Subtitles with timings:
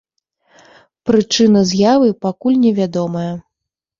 [1.09, 3.29] Прычына з'явы пакуль не вядомая.